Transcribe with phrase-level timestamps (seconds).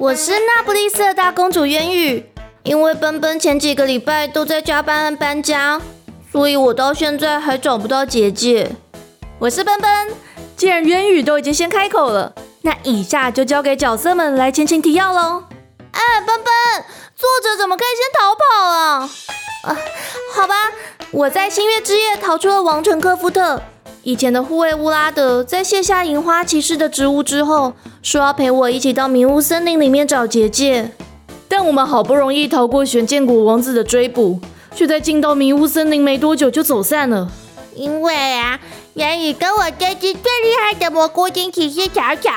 [0.00, 2.24] 我是那不勒斯的大公主渊羽。
[2.62, 5.80] 因为奔奔前几个礼拜都在加班和搬家，
[6.30, 8.70] 所以我到现在还找不到姐姐。
[9.40, 10.08] 我是奔奔。
[10.56, 12.32] 既然渊羽都已经先开口了，
[12.62, 15.42] 那以下就交给角色们来前情提要喽。
[15.90, 16.52] 哎，奔奔，
[17.16, 19.10] 作者怎么可以先逃跑啊？
[19.64, 19.76] 啊，
[20.32, 20.54] 好吧，
[21.10, 23.60] 我在星月之夜逃出了王城科夫特。
[24.08, 30.90] 以前的护卫乌拉德在卸下银花骑士的职务之后，说要陪我一起到迷雾森林里面找结界。
[31.46, 34.40] 但我们好不容易逃过玄剑国王子的追捕，
[34.74, 37.30] 却在进到迷雾森林没多久就走散了。
[37.74, 38.58] 因为啊，
[38.94, 42.30] 原宇跟我这只最厉害的蘑菇精骑士巧巧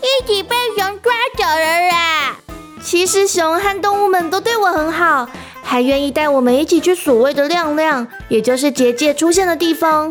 [0.00, 2.38] 一起被熊抓走了啦。
[2.82, 5.28] 其实熊和动物们都对我很好，
[5.62, 10.10] 还愿意带我们一起去所谓的亮亮，也就是结界出现的地方。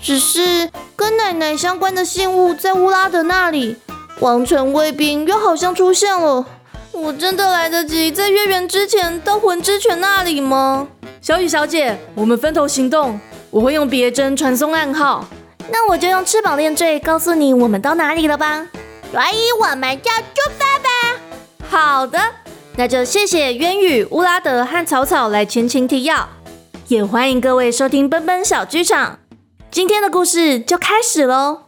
[0.00, 3.76] 只是跟奶奶相关的信物在乌拉德那里，
[4.20, 6.44] 王城卫兵又好像出现了。
[6.92, 10.88] 我真的来得及在月圆之前到魂之泉那里吗？
[11.20, 13.20] 小雨小姐，我们分头行动。
[13.50, 15.24] 我会用别针传送暗号，
[15.70, 18.66] 那我就用翅膀链坠告诉你我们到哪里了吧。
[19.10, 20.88] 所以我们就出发吧。
[21.68, 22.18] 好的，
[22.76, 26.28] 那就谢谢渊羽、乌拉德和草草来前情提要，
[26.88, 29.18] 也欢迎各位收听奔奔小剧场。
[29.70, 31.64] 今天的故事就开始喽。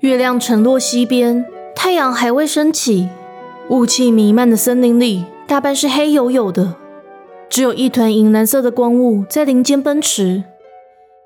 [0.00, 3.08] 月亮沉落西边，太阳还未升起，
[3.68, 6.76] 雾气弥漫的森林里大半是黑黝黝的，
[7.50, 10.44] 只有一团银蓝色的光雾在林间奔驰。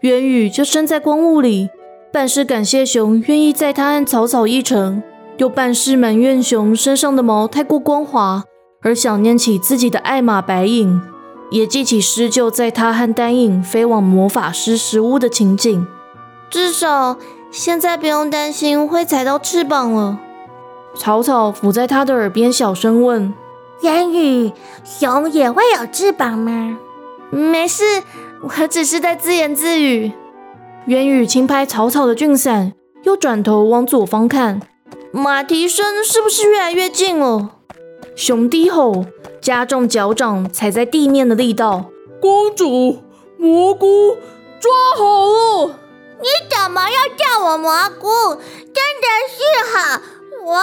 [0.01, 1.71] 元宇就身在光雾里，
[2.13, 5.01] 半是感谢熊愿意载他和草草一程，
[5.43, 8.45] 又半是满怨熊身上的毛太过光滑，
[8.81, 11.03] 而想念起自己的爱马白影，
[11.51, 15.85] 也记起施救在他和丹影飞往魔法师石屋的情景，
[16.49, 17.17] 至少。
[17.51, 20.21] 现在不用担心会踩到翅膀了。
[20.95, 23.35] 草草伏在他的耳边小声问
[23.83, 24.53] ：“言语，
[24.85, 26.79] 熊也会有翅膀吗
[27.29, 27.83] ？”“没事，
[28.43, 30.13] 我只是在自言自语。”
[30.87, 34.63] 元宇轻拍草草的俊伞，又转头往左方看，
[35.15, 37.51] 马蹄声是不是越来越近了？
[38.17, 39.05] 熊低吼，
[39.43, 41.91] 加重脚掌踩在地面的力道。
[42.19, 43.03] 公主，
[43.37, 44.17] 蘑菇
[44.59, 45.77] 抓好了！
[46.19, 48.09] 你怎么要叫我蘑菇？
[48.73, 50.01] 真的是好
[50.51, 50.63] 哇！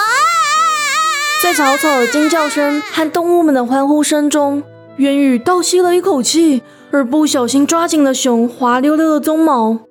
[1.44, 4.64] 在草草的惊叫声和动物们的欢呼声中，
[4.96, 9.81] 渊宇倒吸了一口气，而不小心抓紧了熊滑溜溜的鬃毛。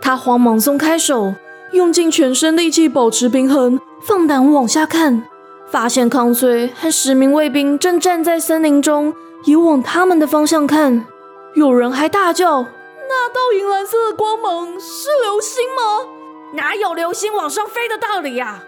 [0.00, 1.34] 他慌忙松开手，
[1.76, 5.22] 用尽全身力气保持平衡，放胆往下看，
[5.70, 9.14] 发现康崔和十名卫兵正站在森林中，
[9.44, 11.06] 也往他们的方向看。
[11.54, 12.62] 有人还大叫。
[13.08, 16.08] 那道银蓝色的光芒是流星吗？
[16.54, 18.64] 哪有流星往上飞的道理呀？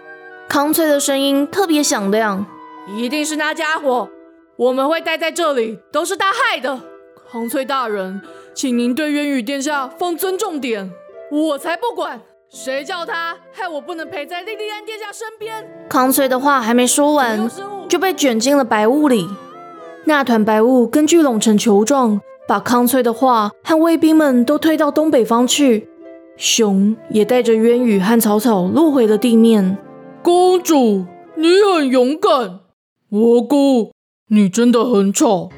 [0.47, 2.45] 康翠的声音特别响亮，
[2.87, 4.09] 一定是那家伙。
[4.55, 6.79] 我们会待在这里，都是他害的。
[7.31, 8.21] 康翠大人，
[8.53, 10.91] 请您对渊羽殿下放尊重点。
[11.31, 12.21] 我才不管，
[12.51, 15.67] 谁叫他害我不能陪在莉莉安殿下身边。
[15.87, 17.49] 康翠的话还没说完，
[17.87, 19.27] 就被卷进了白雾里。
[20.05, 22.21] 那团白雾根据拢成球状。
[22.47, 25.87] 把康翠的话和卫兵们都推到东北方去，
[26.35, 29.77] 熊也带着渊羽和草草落回了地面。
[30.23, 31.05] 公主，
[31.35, 32.61] 你很勇敢。
[33.07, 33.91] 蘑菇，
[34.29, 35.51] 你真的很丑。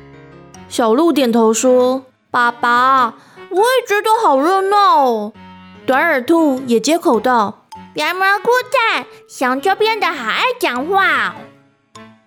[0.68, 3.16] 小鹿点头说：“爸爸，
[3.52, 5.34] 我也觉得好热闹哦。”
[5.92, 11.36] 短耳兔也接口道：“别蘑菇在，熊就变得好爱讲话。”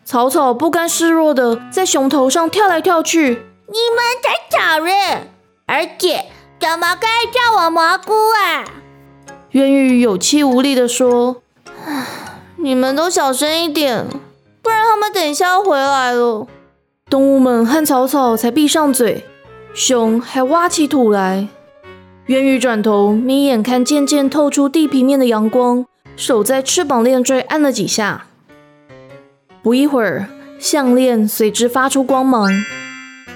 [0.05, 3.43] 草草不甘示弱的在熊头上跳来跳去。
[3.69, 5.31] 你们在找人，
[5.65, 6.27] 而且
[6.61, 8.65] 怎么可以叫我蘑菇啊？
[9.53, 11.37] 渊羽有气无力的说
[12.61, 14.07] ：“你们都小声一点，
[14.61, 16.47] 不然他们等一下要回来了。”
[17.09, 19.25] 动物们和草草才闭上嘴，
[19.73, 21.49] 熊还挖起土来。
[22.27, 25.85] 渊羽转头眯眼看渐渐透出地平面的阳光，
[26.17, 28.25] 手在翅膀链坠按了几下，
[29.63, 30.29] 不一会儿，
[30.59, 32.51] 项链随之发出光芒。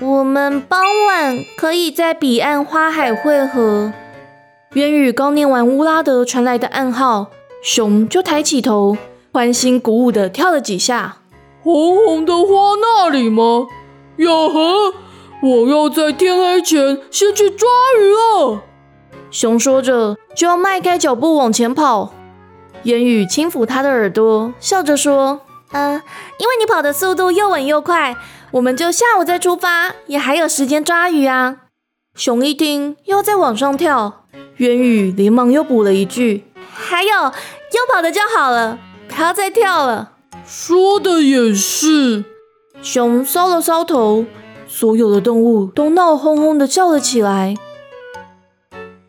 [0.00, 3.92] 我们傍晚可以在彼岸花海汇合。
[4.72, 7.26] 渊羽刚念完乌拉德传来的暗号，
[7.62, 8.96] 熊就抬起头，
[9.30, 11.18] 欢欣鼓舞地跳了几下。
[11.60, 13.66] 红红的花那里吗？
[14.16, 14.94] 哟呵，
[15.42, 17.68] 我要在天黑前先去抓
[18.00, 18.62] 鱼了。
[19.30, 22.12] 熊说着，就要迈开脚步往前跑。
[22.84, 25.40] 烟雨轻抚他的耳朵，笑着说
[25.72, 25.94] ：“嗯，
[26.38, 28.16] 因为你跑的速度又稳又快。”
[28.52, 31.56] 我们就下午再出发，也还有时间抓鱼啊！
[32.14, 34.24] 熊一听又在往上跳，
[34.56, 40.12] 烟雨连忙又补了一句：“还有，又跑的就好了，不要再跳了。”
[40.48, 42.24] 说的也是。
[42.80, 44.24] 熊搔了搔头，
[44.66, 47.54] 所有的动物都闹哄哄的叫了起来。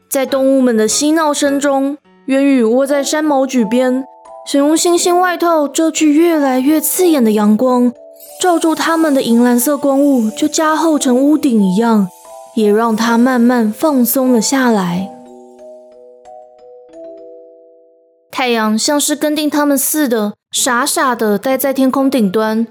[0.10, 4.04] 在动物们的嬉闹声中，渊羽窝在山毛榉边，
[4.48, 7.94] 想用星星外套遮去越来越刺眼的阳光，
[8.42, 12.08] 罩住它们的银蓝色光雾就加厚成屋顶一样，
[12.56, 15.12] 也让它慢慢放松了下来。
[18.32, 22.66] 太阳像是跟定他们似的，傻傻的待在天空顶端。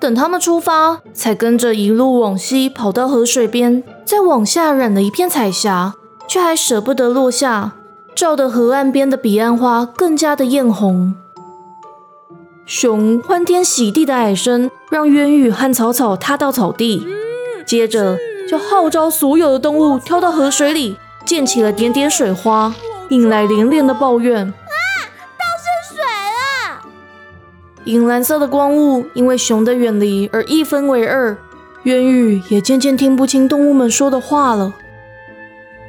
[0.00, 5.94] 等他们出发，才跟着一路往西跑到河水边，再往下染了一片彩霞，
[6.32, 7.72] 却还舍不得落下，
[8.14, 11.14] 照得河岸边的彼岸花更加的艳红。
[12.64, 17.06] 熊欢天喜地的矮声让渊羽和草草踏到草地，
[17.66, 18.16] 接着
[18.48, 20.96] 就号召所有的动物跳到河水里，
[21.26, 22.74] 溅起了点点水花，
[23.10, 24.46] 引来连连的抱怨。
[24.46, 24.72] 啊，
[25.36, 26.80] 倒是水了
[27.84, 31.36] 银蓝色的光雾因为熊的远离而一分为二，
[31.82, 34.72] 渊羽也渐渐听不清动物们说的话了。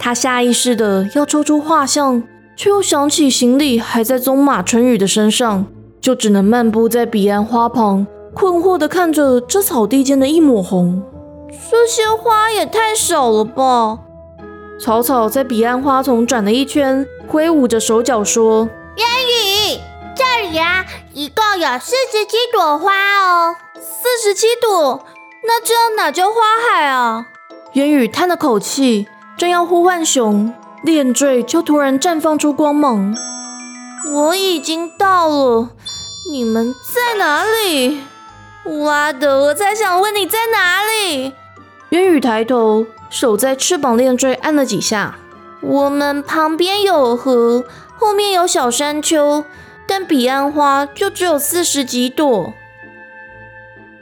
[0.05, 2.21] 他下意识的要抽出画像，
[2.57, 5.65] 却又想起行李还在棕马春雨的身上，
[6.01, 11.01] 就只能漫步在彼岸花旁，困惑的看着这草地间的一抹红。
[11.71, 13.99] 这些花也太少了吧！
[14.77, 18.67] 草草在彼岸花丛转了一圈，挥舞着手脚说
[18.99, 19.79] ：“渊羽，
[20.17, 20.83] 这里啊！”
[21.15, 25.05] 一共有四十七朵花哦，四十七朵，
[25.47, 27.27] 那这样哪叫花海啊？
[27.71, 30.53] 渊羽叹了口气，正要呼唤熊，
[30.83, 33.15] 链坠就突然绽放出光芒。
[34.13, 35.69] 我已经到了，
[36.31, 37.99] 你们在哪里？
[38.65, 41.33] 乌拉德，我才想问你在哪里。
[41.89, 45.17] 渊羽抬头，手在翅膀链坠按了几下。
[45.61, 47.63] 我们旁边有河，
[47.97, 49.43] 后面有小山丘。
[49.85, 52.53] 但彼岸花就只有四十几朵，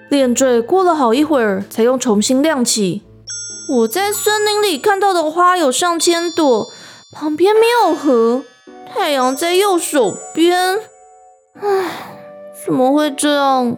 [0.09, 3.01] 链坠过了好一会儿才又重新亮起。
[3.71, 6.69] 我在森林里看到的花有上千朵，
[7.13, 8.44] 旁边没有河，
[8.94, 10.77] 太阳在右手边。
[11.53, 12.19] 唉，
[12.65, 13.77] 怎么会这样？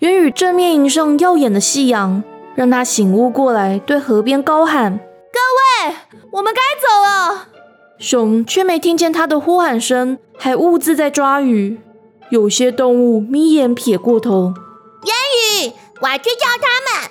[0.00, 2.24] 元宇正面迎上耀眼的夕阳，
[2.56, 4.98] 让他醒悟过来，对河边高喊
[5.32, 5.94] ：“各位，
[6.32, 7.46] 我们该走了。
[8.00, 11.80] ”熊却没听见他的呼喊声，还兀自在抓鱼。
[12.30, 14.52] 有些动物眯眼撇过头。
[15.04, 17.10] 烟雨，我去叫他们。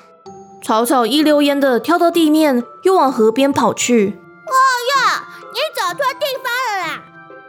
[0.69, 4.19] 草草一溜烟的跳到地面，又往河边跑去。
[4.45, 4.54] 哦
[4.92, 7.04] 哟，你走错地方了啦！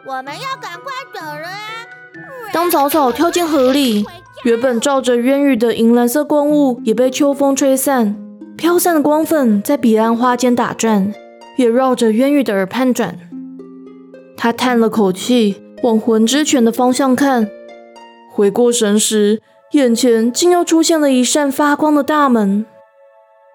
[0.06, 1.84] 我们要赶快走了啊！
[2.50, 4.06] 当草草跳进河里，
[4.44, 8.16] 原本照着渊羽的银蓝色光雾也被秋风吹散，
[8.56, 11.12] 飘散的光粉在彼岸花间打转，
[11.58, 13.18] 也绕着渊羽的耳畔转。
[14.34, 17.50] 他叹了口气，往魂之泉的方向看。
[18.32, 19.42] 回过神时，
[19.72, 22.64] 眼前竟又出现了一扇发光的大门。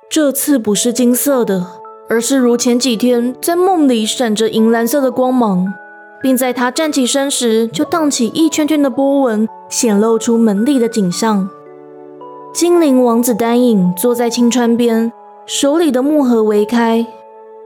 [0.10, 1.66] 这次不是金色的，
[2.07, 5.74] 而是如前几天在梦里闪着银蓝色的光芒，
[6.22, 11.50] 并在他站起身时就荡起一圈圈的波纹，显露出门里的景象。
[12.54, 15.12] 精灵王子丹影坐在青川边，
[15.46, 17.06] 手里的木盒微开。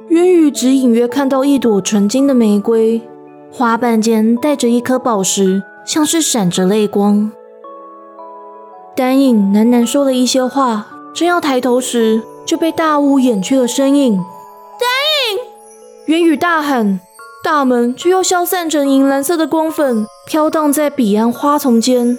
[0.08, 3.00] 渊羽只隐约看到一朵纯金的玫瑰，
[3.52, 7.32] 花瓣间带着一颗宝石，像是闪着泪光。
[8.96, 14.16] 丹影喃喃说了一些话，正要抬头时，就被大雾掩去了身影。
[14.16, 14.90] 丹
[15.30, 15.40] 影！
[16.08, 17.00] 渊羽大喊，
[17.44, 22.18] 大门却又消散成银蓝色的光粉，飘荡在彼岸花丛间。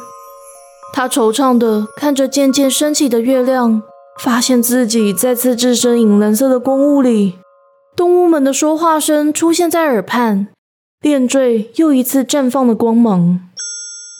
[0.94, 3.82] 他惆怅地看着渐渐升起的月亮，
[4.20, 7.34] 发现自己再次置身银蓝色的光雾里。
[7.96, 10.46] 动物们的说话声出现在耳畔，
[11.00, 13.40] 链坠又一次绽放了光芒。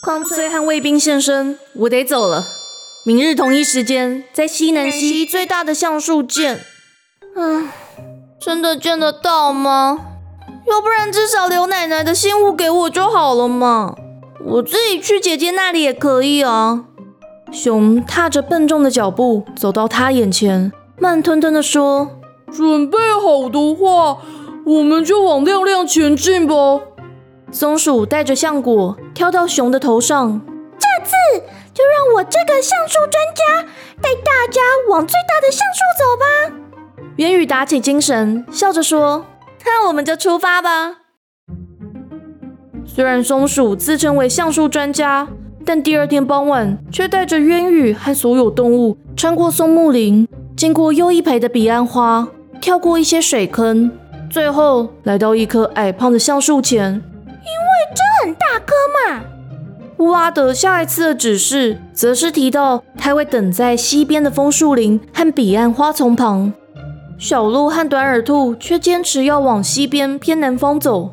[0.05, 2.43] 匡翠和卫兵现身，我得走了。
[3.03, 6.59] 明日同一时间，在西南西最大的橡树见。
[7.35, 7.67] 嗯，
[8.39, 9.99] 真的见得到吗？
[10.67, 13.95] 要不然至少刘奶奶的信物给我就好了嘛。
[14.45, 16.85] 我自己去姐姐那里也可以啊。
[17.51, 22.07] 熊踏着笨重的脚步走到他眼前，慢吞吞地说。
[22.51, 24.19] 准备好的话，
[24.65, 26.55] 我们就往亮亮前进吧。
[27.51, 30.41] 松鼠带着橡果跳到熊的头上，
[30.77, 31.43] 这次
[31.81, 33.67] 就让我这个橡树专家
[33.99, 36.25] 带大家往最大的橡树走吧。
[37.15, 39.25] 元宇打起精神，笑着说
[39.65, 40.97] ：“那我们就出发吧。”
[42.85, 45.27] 虽然松鼠自称为橡树专家，
[45.65, 52.27] 但第二天傍晚却带着渊羽和所有动物穿过松木林，经过又一排的彼岸花。
[52.61, 53.91] 跳过一些水坑，
[54.29, 56.93] 最后来到一棵矮胖的橡树前。
[56.93, 58.75] 因为这很大棵
[59.09, 59.23] 嘛。
[60.01, 66.51] 乌拉德下一次的指示，则是提到他会等在西边的枫树林和彼岸花丛旁。
[67.19, 71.11] 小鹿和短耳兔却坚持要往西边偏南方走。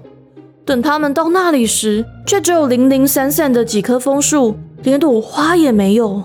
[0.64, 6.22] 等他们到那里时，却只有零零散散的几棵枫树，连朵花也没有。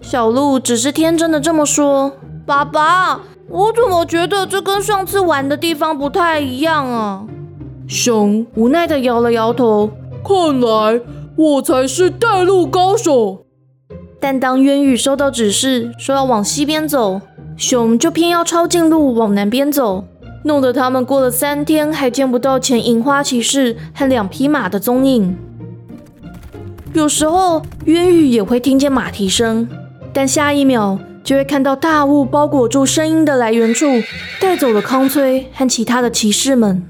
[0.00, 2.12] 小鹿只是天真的这么说
[2.46, 7.24] ：“爸爸，我怎么觉得这跟上次玩的地方不太一样啊？”
[7.88, 9.90] 熊无奈的摇了摇头
[10.22, 11.00] ：“看来
[11.40, 13.46] 我才是带路高手。”
[14.20, 17.22] 但当渊羽收到指示说要往西边走，
[17.56, 20.04] 熊就偏要抄近路往南边走，
[20.44, 25.34] 弄得他们过了三天还见不到前银花骑士和两匹马的踪影。
[26.92, 29.66] 有时候渊羽也会听见马蹄声，
[30.12, 33.86] 但下一秒就会看到大雾包裹住声音的来源处，
[34.38, 36.82] 带走了康崔和其他的骑士们。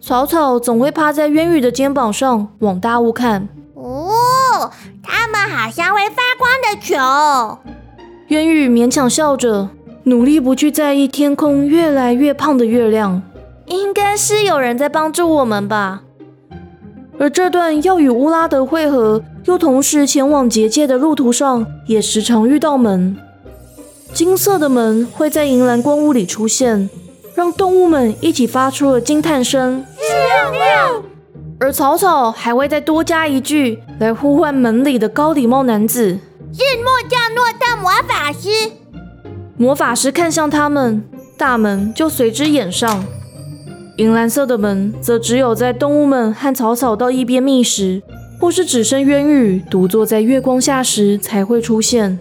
[0.00, 3.48] 草草总会趴在渊羽的肩膀上往大雾看。
[3.74, 4.70] 哦，
[5.02, 7.58] 他们好像会发光的球。
[8.28, 9.68] 渊羽勉强笑着，
[10.04, 13.22] 努力不去在意天空越来越胖的月亮。
[13.66, 16.02] 应该是有人在帮助我们吧。
[17.18, 23.16] 而这段要与乌拉德会合，又同时前往结界的路途上，也时常遇到门。
[24.14, 26.88] 金色的门会在银蓝光雾里出现，
[27.38, 29.84] 让动物们一起发出了惊叹声。
[31.60, 36.18] 而草草还会再多加一句，来呼唤门里的高礼帽男子。
[36.52, 38.72] 是莫加诺的魔法师。
[39.56, 41.04] 魔法师看向他们，
[41.36, 43.04] 大门就随之掩上。
[43.98, 48.02] 银蓝色的门则只有在动物们和草草到一边觅食，
[48.40, 52.18] 或是只剩渊羽独坐在月光下时才会出现。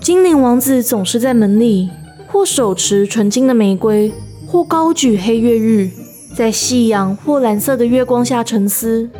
[0.00, 1.90] 精灵王子总是在门里，
[2.28, 4.12] 或手持纯金的玫瑰，
[4.54, 5.90] 或高举黑月玉，
[6.32, 9.10] 在夕阳或蓝色的月光下沉思。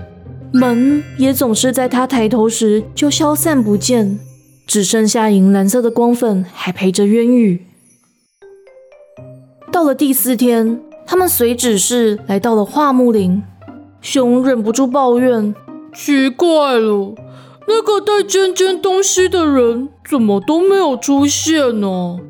[0.53, 4.21] 门也总是在他抬头时就消散不见。
[4.64, 7.67] 只剩下银蓝色的光粉还陪着渊羽。
[9.73, 13.43] 到了第四天，他们随指示来到了桦木林。
[14.00, 15.53] 熊忍不住抱怨
[15.93, 17.12] ：“奇怪了，
[17.67, 22.21] 那个带尖尖东西的人怎么都没有出现呢？”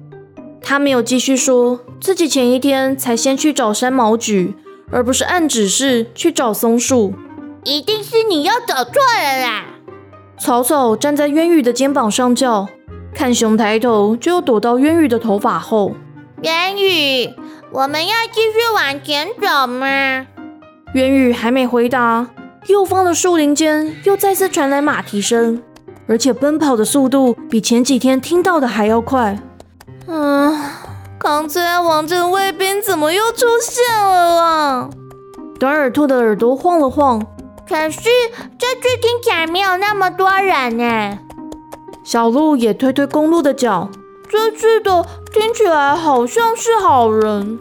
[0.66, 4.52] 他没有继续说自己前一天才先去找山毛榉，
[4.90, 7.14] 而不是按指示去找松树。
[7.64, 8.92] 一定是你又走错
[9.22, 9.64] 了啦！
[10.38, 12.68] 草草站在渊羽的肩膀上叫，
[13.14, 15.94] 看熊抬头就躲到渊羽的头发后。
[16.42, 17.30] 渊羽，
[17.72, 20.26] 我们要继续往前走吗？
[20.92, 22.28] 渊羽还没回答，
[22.66, 25.62] 右方的树林间又再次传来马蹄声，
[26.06, 29.38] 而且奔跑的速度比前几天听到的还要快。
[30.06, 30.54] 嗯，
[31.24, 34.90] 康崔王镇卫兵怎么又出现了啊？
[35.58, 37.18] 短耳兔的耳朵晃了晃。
[37.66, 38.02] 可是
[38.58, 41.18] 这句听起来没有那么多人呢。
[42.04, 43.88] 小鹿也推推公鹿的脚，
[44.28, 45.02] 这次的
[45.32, 47.58] 听起来好像是好人。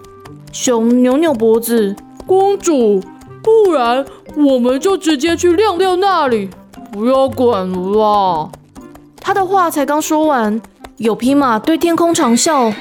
[0.51, 1.95] 熊扭扭脖子，
[2.27, 3.01] 公主，
[3.41, 4.03] 不然
[4.35, 6.49] 我们就直接去亮亮那里，
[6.91, 8.49] 不要管了啦。
[9.21, 10.61] 他的话才刚说完，
[10.97, 12.73] 有匹马对天空长啸，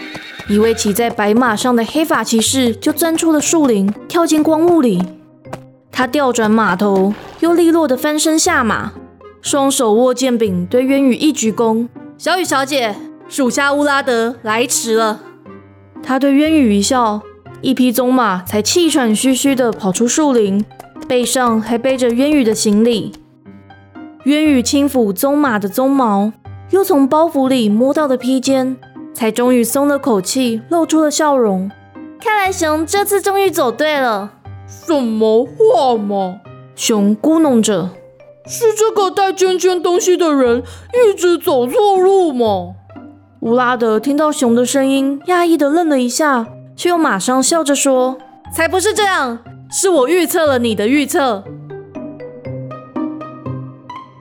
[0.48, 5.02] 一位骑在白马上的黑发骑士就钻出了树林，跳进光雾里。
[5.90, 8.92] 他调转马头，又利落的翻身下马，
[9.40, 12.96] 双手握剑柄，对渊羽一鞠躬：“小雨小姐，
[13.28, 15.20] 属下乌拉德来迟了。”
[16.02, 17.22] 他对渊羽一笑，
[17.60, 20.64] 一匹棕马才气喘吁吁的跑出树林，
[21.06, 23.12] 背上还背着渊羽的行李。
[24.24, 26.32] 渊羽轻抚棕马的鬃毛，
[26.70, 28.76] 又从包袱里摸到的披肩，
[29.12, 31.70] 才终于松了口气，露出了笑容。
[32.20, 34.32] 看来熊这次终于走对了。
[34.66, 36.40] 什么话嘛！
[36.74, 37.90] 熊咕哝着
[38.46, 40.62] ：“是这个带尖尖东西的人
[40.94, 42.74] 一直走错路吗？”
[43.40, 48.16] 乌拉德听到熊的声音，讶异的愣了一下，却又马上笑着说
[48.54, 49.40] ：“才不是这样，
[49.70, 51.44] 是我预测了你的预测。”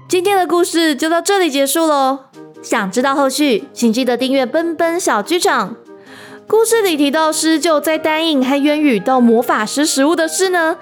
[0.10, 2.20] 今天的故事就到这里结束喽。
[2.62, 5.76] 想知道后续，请记得订阅奔奔小剧场。
[6.48, 10.78] 故事里提到施救在丹影和渊羽到魔法师食物的事呢，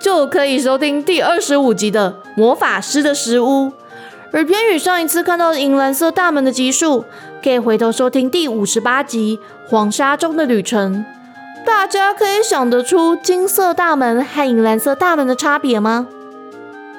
[0.00, 3.72] 就可以收听第二十五集的魔法师的食物。
[4.32, 7.04] 而渊羽上一次看到银蓝色大门的集数，
[7.42, 9.38] 可以回头收听第五十八集
[9.68, 11.04] 黄沙中的旅程。
[11.64, 16.08] 大家可以想得出金色大门和银蓝色大门的差别吗？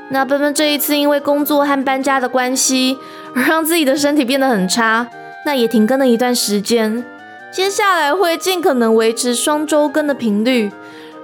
[0.09, 2.97] 那奔奔这一次因为工作和搬家的关系，
[3.35, 5.07] 而让自己的身体变得很差，
[5.45, 7.03] 那也停更了一段时间。
[7.51, 10.71] 接下来会尽可能维持双周更的频率。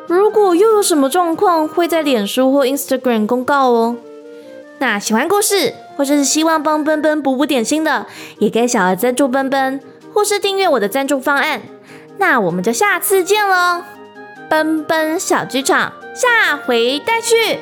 [0.07, 3.95] 如果又有什么状况，会在脸书或 Instagram 公告哦。
[4.79, 8.05] 那喜欢故事，或者是希望帮奔奔补补点心的，
[8.39, 9.79] 也给小额赞助奔奔，
[10.13, 11.61] 或是订阅我的赞助方案。
[12.17, 13.83] 那我们就下次见喽，
[14.49, 17.59] 奔奔小剧场，下回待续。